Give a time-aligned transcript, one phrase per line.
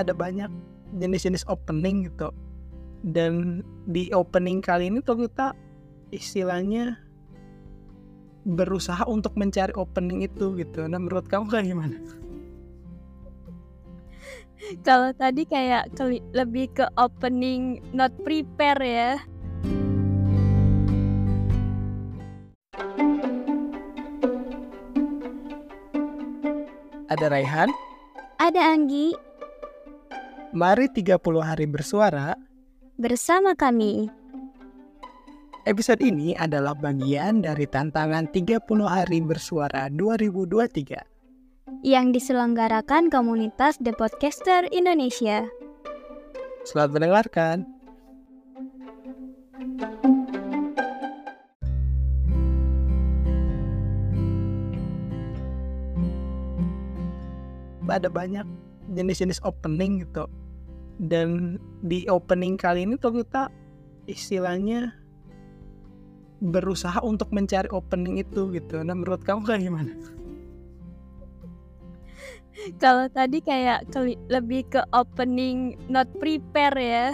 [0.00, 0.48] ada banyak
[0.96, 2.32] jenis-jenis opening gitu
[3.02, 5.52] dan di opening kali ini tuh kita
[6.14, 7.02] istilahnya
[8.42, 11.98] berusaha untuk mencari opening itu gitu nah menurut kamu kayak gimana?
[14.86, 15.90] Kalau tadi kayak
[16.30, 19.18] lebih ke opening not prepare ya.
[27.12, 27.68] Ada Raihan,
[28.40, 29.12] Ada Anggi
[30.52, 32.36] mari 30 hari bersuara
[33.00, 34.12] bersama kami.
[35.64, 44.68] Episode ini adalah bagian dari tantangan 30 hari bersuara 2023 yang diselenggarakan komunitas The Podcaster
[44.68, 45.48] Indonesia.
[46.68, 47.64] Selamat mendengarkan.
[57.92, 58.48] Ada banyak
[58.96, 60.24] jenis-jenis opening gitu.
[61.02, 63.50] Dan di opening kali ini tuh kita
[64.06, 64.94] istilahnya
[66.42, 68.82] berusaha untuk mencari opening itu gitu.
[68.86, 69.94] Nah menurut kamu kayak gimana?
[72.78, 73.90] Kalau tadi kayak
[74.30, 77.08] lebih ke opening not prepare ya.